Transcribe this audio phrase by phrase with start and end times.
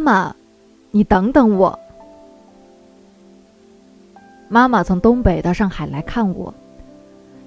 [0.00, 0.34] 妈妈，
[0.92, 1.78] 你等等我。
[4.48, 6.52] 妈妈从东北到上海来看我，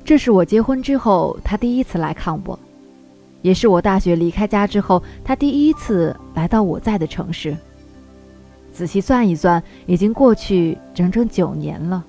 [0.06, 2.58] 这是我结婚之后她第一次来看我，
[3.42, 7.58] 也是我大学离开家之后她第一次来到我在的城市。
[8.72, 12.04] 仔细算一算，已经过去整整九年了。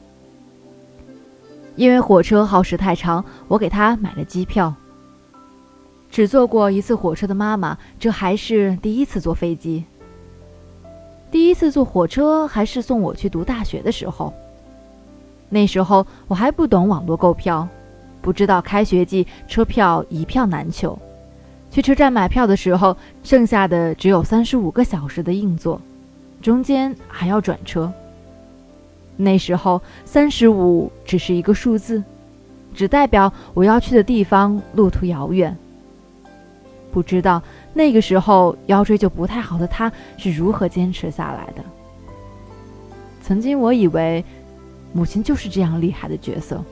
[1.75, 4.75] 因为火车耗时太长，我给她买了机票。
[6.11, 9.85] 只坐过一次火车的妈妈，这还是第一次坐飞机。
[11.35, 14.33] 第一次坐火车还是送我去读大学的时候。
[15.49, 17.67] 那时候我还不懂网络购票，
[18.23, 20.97] 不知道开学季车票一票难求。
[21.73, 25.81] 去车站买票的时候，剩下的只有三十五个小时的硬座，
[26.41, 27.93] 中间还要转车。
[29.17, 32.01] 那时候三十五只是一个数字，
[32.73, 35.57] 只代表我要去的地方路途遥远。
[36.93, 37.43] 不知道
[37.75, 41.63] 那个时候腰椎就不太好的他是如何坚持下来的。
[43.21, 44.25] 曾经我以为，
[44.93, 46.63] 母亲就是这样厉害的角色。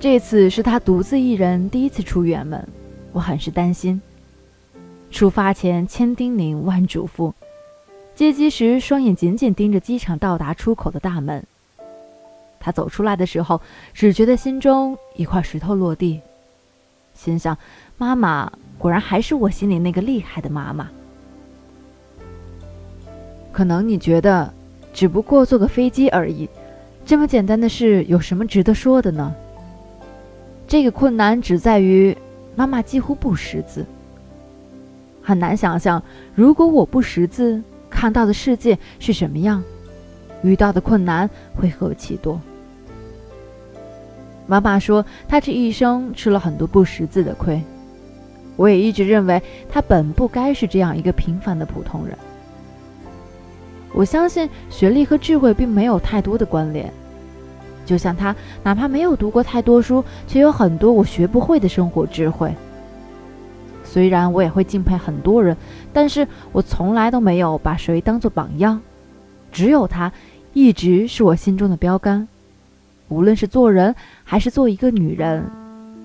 [0.00, 2.66] 这次是他独自一人第一次出远门，
[3.12, 4.00] 我很是担心。
[5.10, 7.32] 出发前千叮咛万嘱咐，
[8.14, 11.42] 接机时双眼紧紧盯着机场到达出口的大门。
[12.58, 13.60] 他走出来的时候，
[13.94, 16.20] 只觉得心中一块石头落地。
[17.16, 17.56] 心想，
[17.96, 20.88] 妈妈果然还是我心里那个厉害的妈妈。
[23.50, 24.52] 可能你觉得，
[24.92, 26.48] 只不过坐个飞机而已，
[27.06, 29.34] 这么简单的事有什么值得说的呢？
[30.68, 32.16] 这个困难只在于，
[32.54, 33.84] 妈妈几乎不识字。
[35.22, 36.02] 很难想象，
[36.34, 39.62] 如果我不识字，看到的世界是什么样，
[40.42, 42.40] 遇到的困难会何其多。
[44.46, 47.60] 妈妈说，她这一生吃了很多不识字的亏。
[48.56, 52.16] 我也一直认为，她本不该是这样一个平凡的普通人。
[53.92, 56.92] 我相信学历和智慧并没有太多的关联。
[57.84, 62.54] 就像她，哪怕没有读过太多书，却有很多我学不会的生活智慧。
[63.84, 65.56] 虽然我也会敬佩很多人，
[65.92, 68.80] 但是我从来都没有把谁当做榜样。
[69.52, 70.12] 只有他，
[70.52, 72.26] 一直是我心中的标杆。
[73.08, 73.94] 无论是做人，
[74.24, 75.44] 还是做一个女人，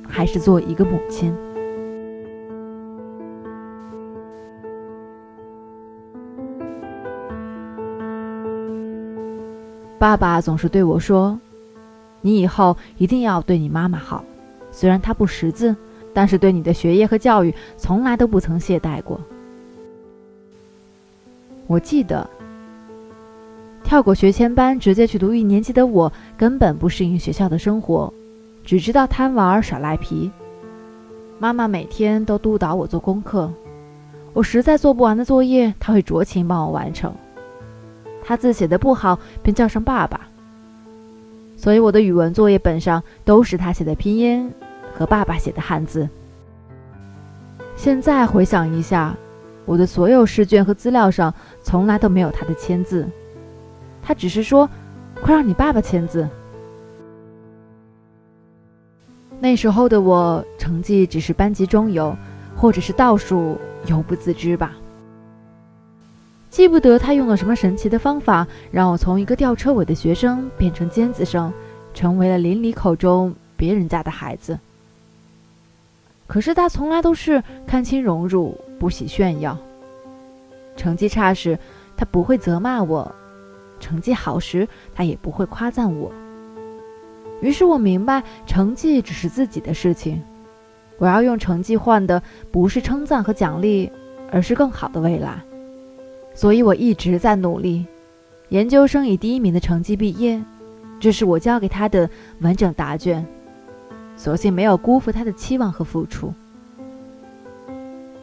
[0.07, 1.33] 还是做一个母亲，
[9.97, 11.39] 爸爸总是对我说
[12.21, 14.23] ：“你以后一定要对你妈妈好。
[14.71, 15.75] 虽然她不识字，
[16.13, 19.19] 但是对你的学业和教育从来都不曾懈怠过。”
[21.65, 22.29] 我记得。
[23.91, 28.13] 跳过学前班，直接去读一年级的我，根本不适应学校的生活，
[28.63, 30.31] 只知道贪玩耍赖皮。
[31.39, 33.51] 妈妈每天都督导我做功课，
[34.31, 37.13] 我实在做不完的作业，她会酌情帮我完成。
[38.23, 40.21] 她字写的不好，便叫上爸爸。
[41.57, 44.49] 所以我的语文作业本上都是他写的拼音
[44.93, 46.07] 和爸爸写的汉字。
[47.75, 49.13] 现在回想一下，
[49.65, 53.05] 我的所有试卷和资料上从来都没有他的签字。
[54.01, 54.69] 他只是说
[55.21, 56.27] ：“快让你爸爸签字。”
[59.39, 62.15] 那时候的我成绩只是班级中游，
[62.55, 63.57] 或者是倒数，
[63.87, 64.73] 犹不自知吧。
[66.49, 71.51] 记不得他用了什么神奇的方法，让我从一个吊车尾的学生变成尖子生，
[71.93, 74.59] 成为了邻里口中别人家的孩子。
[76.27, 79.57] 可是他从来都是看清荣辱，不喜炫耀。
[80.77, 81.57] 成绩差时，
[81.97, 83.13] 他不会责骂我。
[83.81, 84.65] 成绩好时，
[84.95, 86.09] 他也不会夸赞我。
[87.41, 90.21] 于是我明白，成绩只是自己的事情。
[90.97, 92.21] 我要用成绩换的
[92.51, 93.91] 不是称赞和奖励，
[94.31, 95.41] 而是更好的未来。
[96.33, 97.85] 所以我一直在努力。
[98.49, 100.41] 研究生以第一名的成绩毕业，
[100.99, 102.07] 这是我交给他的
[102.41, 103.25] 完整答卷。
[104.15, 106.31] 所幸没有辜负他的期望和付出。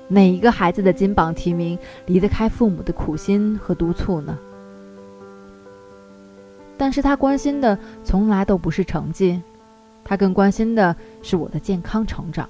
[0.06, 4.38] 哪一个孩子的金榜题名离得开父母的苦心和督促呢？
[6.79, 9.43] 但是他关心的从来都不是成绩，
[10.05, 12.49] 他更关心的是我的健康成长。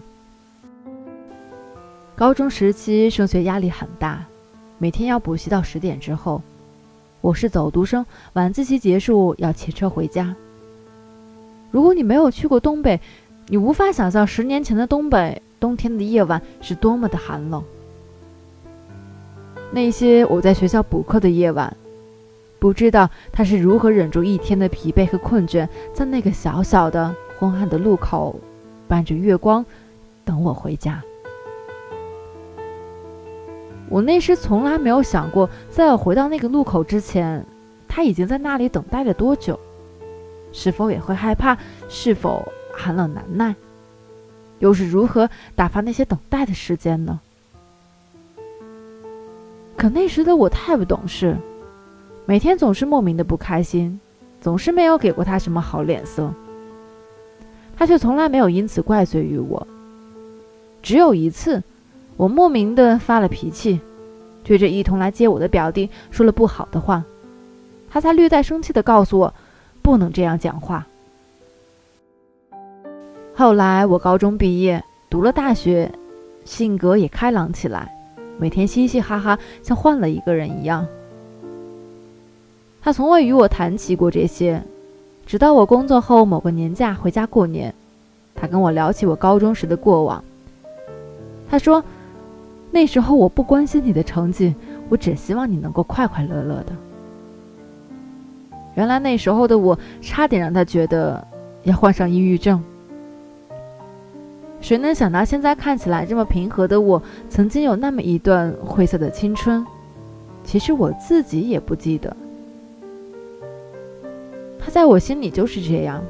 [2.14, 4.24] 高中时期升学压力很大，
[4.76, 6.42] 每天要补习到十点之后。
[7.20, 10.36] 我是走读生，晚自习结束要骑车回家。
[11.70, 13.00] 如果你没有去过东北，
[13.46, 17.64] 你无法想象十年前的东北冬天的夜晚是多么的寒冷。
[19.72, 21.74] 那些我在学校补课的夜晚。
[22.58, 28.34] 不知道他是如何忍住一天的疲惫和困倦，在那个小小的昏暗的路口，
[28.88, 29.64] 伴着月光，
[30.24, 31.02] 等我回家。
[33.88, 37.44] 我那时从来没有想过，在我回到那个路口之前，
[37.86, 39.58] 他已经在那里等待了多久，
[40.52, 41.56] 是否也会害怕，
[41.88, 43.54] 是否寒冷难耐，
[44.58, 47.20] 又是如何打发那些等待的时间呢？
[49.76, 51.36] 可那时的我太不懂事，
[52.28, 53.98] 每天总是莫名的不开心，
[54.38, 56.30] 总是没有给过他什么好脸色，
[57.74, 59.66] 他却从来没有因此怪罪于我。
[60.82, 61.62] 只有一次。
[62.18, 63.80] 我莫名的发了脾气，
[64.42, 67.04] 对着一同来接我的表弟说了不好的话，
[67.88, 69.32] 他才略带生气的告诉我，
[69.82, 70.84] 不能这样讲话。
[73.36, 75.90] 后来我高中毕业，读了大学，
[76.44, 77.88] 性格也开朗起来，
[78.36, 80.84] 每天嘻嘻哈哈，像换了一个人一样。
[82.80, 84.62] 他从未与我谈起过这些，
[85.26, 87.74] 直到我工作后某个年假回家过年，
[88.34, 90.22] 他跟我聊起我高中时的过往，
[91.50, 91.82] 他说。
[92.70, 94.54] 那时候我不关心你的成绩，
[94.90, 96.76] 我只希望你能够快快乐乐的。
[98.74, 101.26] 原来那时候的我差点让他觉得
[101.62, 102.62] 要患上抑郁症。
[104.60, 109.66] 谁能想到现在看起来这么平和的我，曾经有那么一段灰色的青春？
[110.44, 112.14] 其实我自己也不记得。
[114.68, 116.04] 他在我心里就是这样，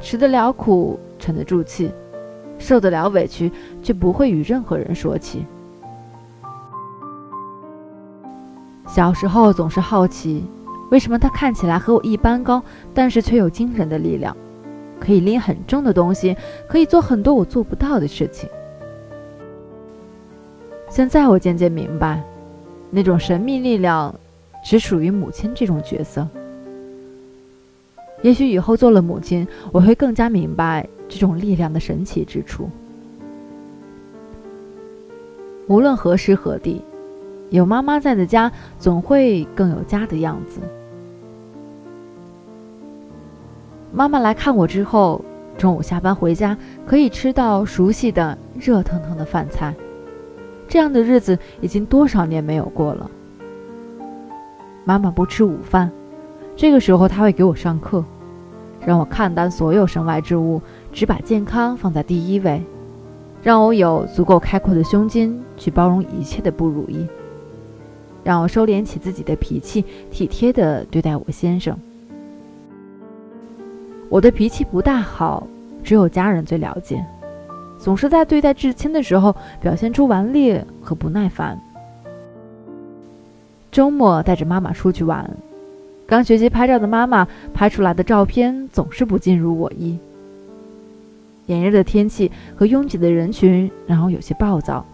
[0.00, 1.90] 吃得了苦，沉得住气，
[2.56, 3.50] 受得了委屈，
[3.82, 5.44] 却不会与任何人说起。
[8.86, 10.44] 小时候总是好奇，
[10.92, 12.62] 为什么他看起来和我一般高，
[12.94, 14.36] 但是却有惊人的力量，
[15.00, 16.36] 可以拎很重的东西，
[16.68, 18.48] 可以做很多我做不到的事情。
[20.88, 22.22] 现在我渐渐明白，
[22.90, 24.14] 那种神秘力量
[24.64, 26.24] 只属于母亲这种角色。
[28.22, 32.70] 也许以后做了母亲，我会更加明白这种力量的神奇之处。
[35.66, 36.80] 无论何时何地。
[37.50, 40.58] 有妈妈在的家，总会更有家的样子。
[43.92, 45.22] 妈妈来看我之后，
[45.58, 49.74] 中午下班回家可以吃到熟悉的热腾腾的饭菜，
[50.66, 53.10] 这样的日子已经多少年没有过了。
[54.86, 55.92] 妈妈不吃午饭，
[56.56, 58.04] 这个时候他会给我上课，
[58.84, 60.60] 让我看淡所有身外之物，
[60.92, 62.62] 只把健康放在第一位，
[63.42, 67.06] 让我有足够开阔的胸襟去包容一切的不如意。
[68.24, 71.76] 让我收敛起自己的脾气，体贴地对待我先生。
[74.08, 75.44] 我的脾气不大好，
[75.82, 77.04] 只有家人最了解。
[77.78, 81.60] 总是在对待至亲的时候表现出顽劣和不耐烦。
[83.72, 85.28] 周末带着妈妈出去玩，
[86.12, 89.98] 刚学习拍照的妈妈拍出来的照片总是不尽如我意。
[91.46, 94.84] 炎热的天气和拥挤的人群让我有些暴躁，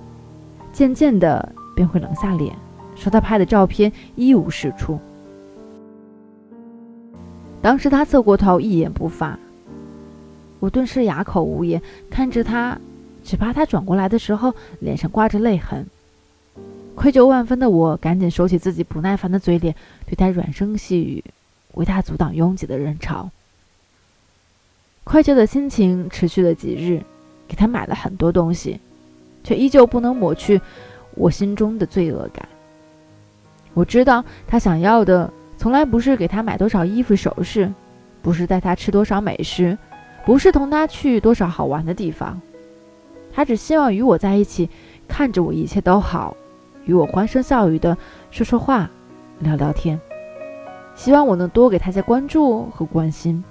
[0.73, 2.55] 渐渐的便会冷下脸。
[2.95, 4.97] 说他拍的照片一无是处。
[7.61, 9.37] 当时他侧过头，一言不发，
[10.61, 12.79] 我顿时哑口无言，看着他，
[13.25, 15.85] 只怕他转过来的时候脸上挂着泪痕。
[16.99, 19.73] 愧疚万分的我，赶紧收起自己不耐烦的嘴脸，
[20.05, 21.23] 对他软声细语，
[21.75, 23.31] 为他阻挡拥挤的人潮。
[25.05, 27.01] 愧疚的心情持续了几日，
[27.47, 28.81] 给他买了很多东西，
[29.45, 30.61] 却依旧不能抹去
[31.15, 32.49] 我心中的罪恶感。
[33.75, 37.73] 我知道他想要的从来不是给他买多少衣服首饰，
[38.23, 39.79] 不是带他吃多少美食，
[40.27, 42.41] 不是同他去多少好玩的地方。
[43.33, 44.69] 他只希望与我在一起，
[45.07, 46.37] 看着我一切都好，
[46.89, 47.97] 与我欢声笑语的
[48.31, 48.89] 说说话，
[49.41, 50.01] 聊聊天。
[50.95, 53.45] 希望我能多给他些关注和关心。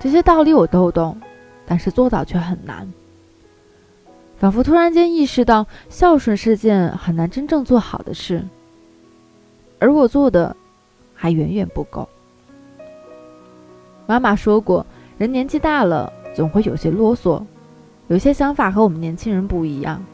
[0.00, 1.16] 这些道理我都懂，
[1.64, 2.92] 但是做到却很难。
[4.36, 8.44] 仿佛突然间意识到，孝顺是件很难真正做好的事，
[9.78, 10.54] 而我做的
[11.14, 12.08] 还远远不够。
[14.04, 14.84] 妈妈说过，
[15.16, 17.40] 人年纪大了，总会有些啰嗦，
[18.08, 20.04] 有些想法和我们年轻人不一样，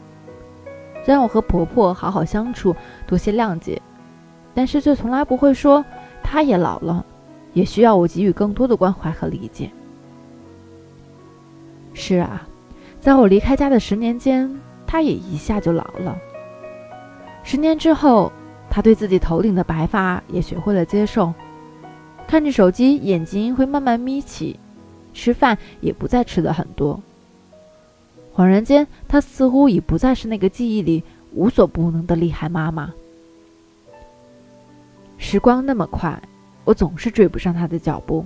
[1.05, 2.75] 让我和婆婆好好相处，
[3.07, 3.81] 多些谅解，
[4.53, 5.83] 但是却从来不会说，
[6.21, 7.05] 她也老了，
[7.53, 9.69] 也需要我给予更多的关怀和理解。
[11.93, 12.47] 是啊。
[12.99, 14.47] 在我离开家的十年间，
[14.85, 16.15] 他也一下就老了。
[17.41, 18.31] 十年之后，
[18.69, 21.33] 他对自己头顶的白发也学会了接受，
[22.27, 24.59] 看着手机，眼睛会慢慢眯起，
[25.15, 27.01] 吃饭也不再吃的很多。
[28.41, 31.03] 恍然间，她似乎已不再是那个记忆里
[31.35, 32.91] 无所不能的厉害妈妈。
[35.19, 36.19] 时光那么快，
[36.63, 38.25] 我总是追不上她的脚步。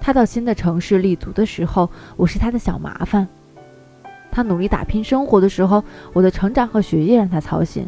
[0.00, 3.28] 她到新的城市立足的时候，我是她的小麻烦。
[4.30, 7.86] 她努力打拼生活的时候，我的成长和学业让她操心。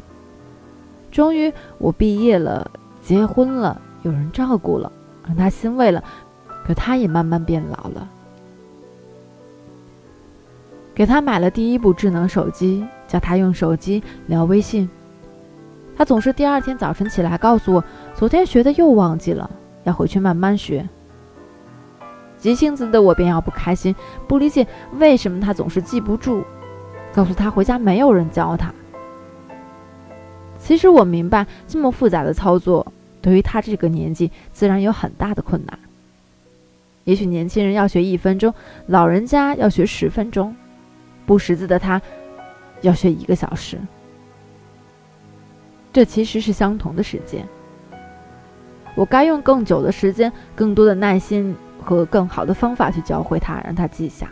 [1.10, 4.92] 终于，我毕业了，结婚了，有人照顾了，
[5.26, 6.04] 让她欣慰了。
[6.66, 8.06] 可她也慢慢变老了。
[11.00, 14.86] 给他买了第一部智能手机，教他用手机聊微信。
[15.96, 17.82] 他总是第二天早晨起来告诉我，
[18.14, 19.50] 昨天学的又忘记了，
[19.84, 20.86] 要回去慢慢学。
[22.36, 23.96] 急性子的我便要不开心，
[24.28, 24.66] 不理解
[24.98, 26.44] 为什么他总是记不住，
[27.14, 28.70] 告诉他回家没有人教他。
[30.58, 32.86] 其实我明白，这么复杂的操作，
[33.22, 35.78] 对于他这个年纪，自然有很大的困难。
[37.04, 38.52] 也许年轻人要学一分钟，
[38.88, 40.54] 老人家要学十分钟，
[41.30, 42.02] 不识字的他
[42.80, 43.78] 要学一个小时。
[45.92, 47.46] 这其实是相同的时间，
[48.96, 54.28] 我该用更久的时间、更多的耐心和更好的方法去教会他，让他记下。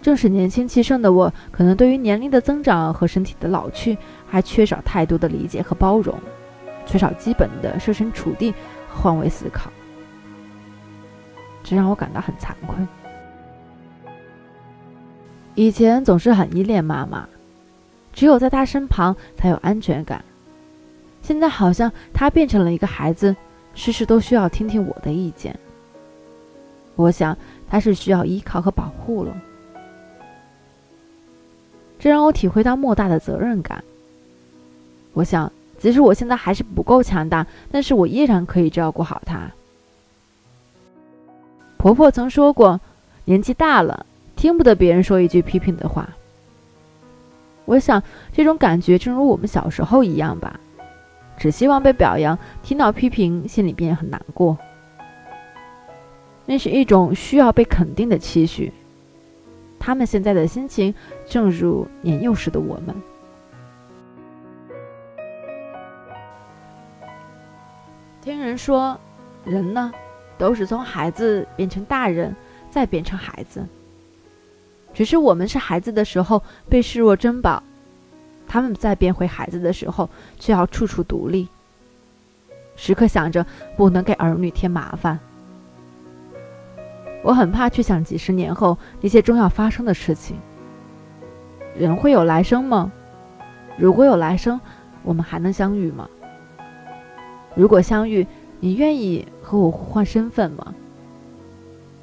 [0.00, 3.96] 正是年轻气盛的我，可能对于年龄的增长和身体的老去，
[4.26, 6.18] 还缺少太多的理解和包容，
[6.86, 8.52] 缺少基本的设身处地、
[8.92, 9.70] 换位思考。
[11.62, 12.84] 这让我感到很惭愧。
[15.54, 17.28] 以前总是很依恋妈妈，
[18.12, 20.24] 只有在她身旁才有安全感。
[21.22, 23.36] 现在好像她变成了一个孩子，
[23.74, 25.58] 事事都需要听听我的意见。
[26.96, 27.36] 我想
[27.68, 29.36] 她是需要依靠和保护了。
[31.98, 33.84] 这让我体会到莫大的责任感。
[35.12, 39.50] 我想，即使我现在还是不够强大，但是我依然可以照顾好她。
[41.76, 42.80] 婆婆曾说过
[43.26, 44.06] ：“年纪大了，
[44.42, 46.08] 听不得别人说一句批评的话。”
[47.64, 50.58] 我想，这种感觉正如我们小时候一样吧，
[51.38, 54.58] 只希望被表扬，听到批评，心里便很难过。
[56.44, 58.72] 那是一种需要被肯定的期许。
[59.78, 60.92] 他们现在的心情，
[61.24, 62.96] 正如年幼时的我们。
[68.20, 68.98] 听人说，
[69.44, 69.92] 人呢？
[70.36, 72.34] 都是从孩子变成大人，
[72.68, 73.64] 再变成孩子。
[74.94, 77.62] 只是我们是孩子的时候被视若珍宝，
[78.46, 80.08] 他们再变回孩子的时候，
[80.38, 81.48] 却要处处独立，
[82.76, 83.46] 时刻想着
[83.76, 85.18] 不能给儿女添麻烦。
[87.22, 90.36] 我很怕去想几十年后那些终要发生的事情。
[91.74, 92.92] 人会有来生吗？
[93.78, 94.60] 如果有来生，
[95.02, 96.08] 我们还能相遇吗？
[97.54, 98.26] 如果相遇，
[98.60, 100.74] 你愿意和我互换身份吗？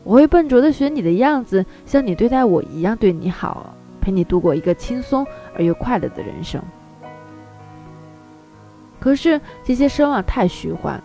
[0.10, 5.24] 我会笨拙的学你的样子，像你对待我一样对你好，陪你度过一个轻松
[5.56, 6.60] 而又快乐的人生。
[9.00, 11.00] 可是这些奢望太虚幻，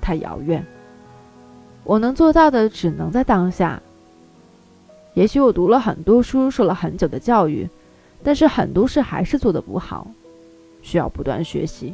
[0.00, 0.64] 太遥远。
[1.82, 3.82] 我能做到的只能在当下。
[5.14, 7.68] 也许我读了很多书，受了很久的教育，
[8.22, 10.06] 但是很多事还是做的不好，
[10.80, 11.92] 需要不断学习。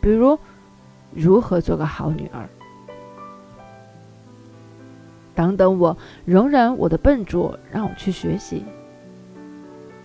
[0.00, 0.38] 比如。
[1.14, 2.48] 如何做个好女儿？
[5.34, 8.64] 等等，我容忍我的笨拙，让我去学习。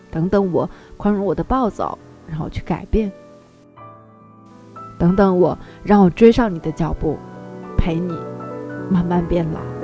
[0.10, 3.12] 等等，我宽容我的暴躁，让我去改变。
[4.98, 7.18] 等等，我让我追上你的脚步，
[7.78, 8.14] 陪你
[8.90, 9.77] 慢慢变老。